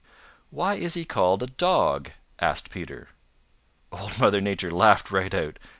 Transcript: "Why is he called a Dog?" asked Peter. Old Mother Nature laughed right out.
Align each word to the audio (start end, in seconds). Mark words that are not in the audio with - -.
"Why 0.49 0.73
is 0.77 0.95
he 0.95 1.05
called 1.05 1.43
a 1.43 1.45
Dog?" 1.45 2.09
asked 2.39 2.71
Peter. 2.71 3.09
Old 3.91 4.17
Mother 4.19 4.41
Nature 4.41 4.71
laughed 4.71 5.11
right 5.11 5.31
out. 5.31 5.59